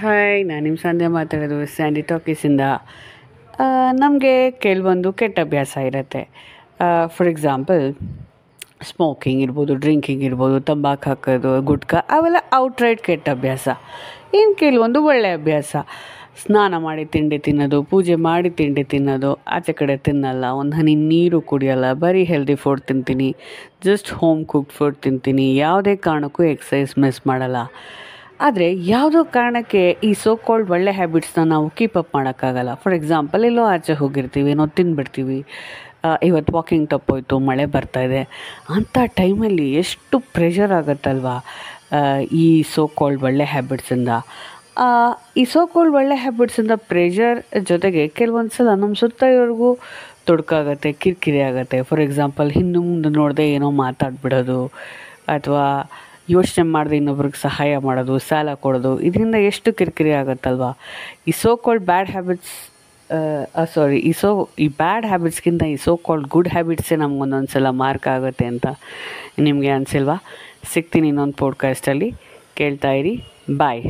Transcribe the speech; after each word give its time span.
Hi 0.00 0.38
ನಾನು 0.48 0.62
ನಿಮ್ಮ 0.66 0.78
ಸಂಧ್ಯಾ 0.84 1.08
ಮಾತಾಡೋದು 1.16 1.56
ಸ್ಯಾಂಡಿ 1.72 2.02
ಟಾಕೀಸಿಂದ 2.10 2.62
ನಮಗೆ 4.02 4.32
ಕೆಲವೊಂದು 4.64 5.08
ಕೆಟ್ಟ 5.20 5.36
ಅಭ್ಯಾಸ 5.46 5.72
ಇರುತ್ತೆ. 5.88 6.22
ಫಾರ್ 7.14 7.28
ಎಕ್ಸಾಂಪಲ್ 7.32 7.82
ಸ್ಮೋಕಿಂಗ್ 8.90 9.40
ಇರ್ಬೋದು 9.46 9.72
ಡ್ರಿಂಕಿಂಗ್ 9.82 10.22
ಇರ್ಬೋದು, 10.28 10.56
ತಂಬಾಕು 10.68 11.08
ಹಾಕೋದು, 11.10 11.50
ಗುಟ್ಕಾ, 11.70 11.98
ಅವೆಲ್ಲ 12.16 12.40
ಔಟ್ರೈಟ್ 12.60 13.02
ಕೆಟ್ಟ 13.08 13.26
ಅಭ್ಯಾಸ. 13.36 13.68
ಇನ್ನು 14.38 14.54
ಕೆಲವೊಂದು 14.62 15.02
ಒಳ್ಳೆಯ 15.10 15.40
ಅಭ್ಯಾಸ? 15.40 15.74
ಸ್ನಾನ 16.44 16.78
ಮಾಡಿ 16.86 17.04
ತಿಂಡಿ 17.16 17.38
ತಿನ್ನೋದು, 17.48 17.80
ಪೂಜೆ 17.90 18.16
ಮಾಡಿ 18.28 18.52
ತಿಂಡಿ 18.60 18.84
ತಿನ್ನೋದು, 18.94 19.32
ಆಚೆ 19.56 19.74
ಕಡೆ 19.80 19.96
ತಿನ್ನಲ್ಲ, 20.08 20.44
ಒಂದು 20.60 20.76
ಹನಿ 20.78 20.94
ನೀರು 21.10 21.40
ಕುಡಿಯೋಲ್ಲ, 21.50 21.90
ಬರೀ 22.04 22.22
ಹೆಲ್ದಿ 22.32 22.56
ಫುಡ್ 22.62 22.82
ತಿಂತೀನಿ 22.90 23.28
ಜಸ್ಟ್ 23.88 24.12
ಹೋಮ್ 24.22 24.40
ಕುಕ್ 24.54 24.72
ಫುಡ್ 24.78 24.98
ತಿಂತೀನಿ, 25.06 25.46
ಯಾವುದೇ 25.64 25.94
ಕಾರಣಕ್ಕೂ 26.08 26.44
ಎಕ್ಸಸೈಸ್ 26.54 26.94
ಮಿಸ್ 27.04 27.20
ಮಾಡಲ್ಲ. 27.32 27.60
ಆದರೆ 28.46 28.66
ಯಾವುದೋ 28.92 29.20
ಕಾರಣಕ್ಕೆ 29.36 29.82
ಈ 30.08 30.10
ಸೋ 30.22 30.32
ಕಾಲ್ಡ್ 30.46 30.70
ಒಳ್ಳೆ 30.74 30.92
ಹ್ಯಾಬಿಟ್ಸ್ನ 30.98 31.42
ನಾವು 31.52 31.66
ಕೀಪ್ 31.78 31.96
ಅಪ್ 32.00 32.12
ಮಾಡೋಕ್ಕಾಗಲ್ಲ. 32.16 32.72
ಫಾರ್ 32.82 32.94
ಎಕ್ಸಾಂಪಲ್ 32.98 33.42
ಎಲ್ಲೋ 33.50 33.64
ಆಚೆ 33.74 33.94
ಹೋಗಿರ್ತೀವಿ, 34.02 34.50
ಏನೋ 34.54 34.66
ತಿಂದ್ಬಿಡ್ತೀವಿ 34.78 35.38
ಇವತ್ತು 36.28 36.52
ವಾಕಿಂಗ್ 36.56 36.86
ತಪ್ಪೋಯ್ತು 36.94 37.34
ಮಳೆ 37.48 37.64
ಬರ್ತಾ 37.74 38.00
ಇದೆ 38.06 38.22
ಅಂಥ 38.76 38.98
ಟೈಮಲ್ಲಿ 39.20 39.66
ಎಷ್ಟು 39.82 40.16
ಪ್ರೆಷರ್ 40.36 40.72
ಆಗುತ್ತಲ್ವಾ 40.78 41.36
ಈ 42.44 42.46
ಸೋ 42.74 42.84
ಕಾಲ್ಡ್ 43.00 43.22
ಒಳ್ಳೆ 43.28 43.46
ಹ್ಯಾಬಿಟ್ಸಿಂದ 43.52 44.08
ಈ 45.40 45.44
ಸೋ 45.52 45.62
ಕಾಲ್ಡ್ 45.72 45.94
ಒಳ್ಳೆ 46.00 46.16
ಹ್ಯಾಬಿಟ್ಸಿಂದ 46.24 46.72
ಪ್ರೆಷರ್ 46.90 47.38
ಜೊತೆಗೆ 47.70 48.02
ಕೆಲವೊಂದು 48.18 48.52
ಸಲ 48.56 48.74
ನಮ್ಮ 48.82 48.94
ಸುತ್ತ 49.02 49.22
ಇರೋರಿಗೂ 49.34 49.70
ತೊಡಕಾಗತ್ತೆ, 50.28 50.90
ಕಿರಿಕಿರಿ 51.02 51.40
ಆಗುತ್ತೆ. 51.48 51.78
ಫಾರ್ 51.88 52.02
ಎಕ್ಸಾಂಪಲ್ 52.06 52.48
ಹಿಂದೆ 52.56 52.80
ಮುಂದೆ 52.88 53.10
ನೋಡದೆ 53.18 53.46
ಏನೋ 53.56 53.68
ಮಾತಾಡ್ಬಿಡೋದು, 53.84 54.60
ಅಥವಾ 55.36 55.66
ಯೋಚನೆ 56.28 56.64
ಮಾಡಿದ್ರೆ 56.70 56.96
ಇನ್ನೊಬ್ರಿಗೆ 56.96 57.40
ಸಹಾಯ 57.42 57.76
ಮಾಡೋದು, 57.76 58.18
ಸಾಲ 58.18 58.54
ಕೊಡೋದು, 58.54 59.00
ಇದರಿಂದ 59.00 59.34
ಎಷ್ಟು 59.34 59.72
ಕಿರಿಕಿರಿ 59.72 60.12
ಆಗುತ್ತಲ್ವ? 60.12 60.66
ಈ 61.28 61.30
so 61.30 61.56
called 61.56 61.84
bad 61.84 62.10
habits 62.10 62.54
sorry 63.74 63.98
ಈ 63.98 64.12
ಸೋ 64.12 64.48
ಈ 64.58 64.68
ಬ್ಯಾಡ್ 64.68 65.06
ಹ್ಯಾಬಿಟ್ಸ್ಗಿಂತ 65.06 65.62
ಈ 65.62 65.76
ಸೋ 65.76 65.96
ಕಾಲ್ಡ್ 65.96 66.28
ಗುಡ್ 66.28 66.48
ಹ್ಯಾಬಿಟ್ಸೇ 66.48 66.96
ನಮ್ಗೊಂದೊಂದು 66.96 67.52
ಸಲ 67.52 67.70
ಮಾರ್ಕ್ 67.70 68.08
ಆಗುತ್ತೆ 68.08 68.46
ಅಂತ 68.46 68.66
ನಿಮಗೆ 69.38 69.68
ಅನಿಸಿಲ್ವಾ? 69.68 70.16
ಸಿಗ್ತೀನಿ 70.72 71.08
ಇನ್ನೊಂದು 71.08 71.36
ಪಾಡ್ಕಾಸ್ಟಲ್ಲಿ 71.38 72.08
ಕೇಳ್ತಾ 72.54 72.92
ಇರಿ. 72.92 73.14
ಬಾಯ್ 73.56 73.82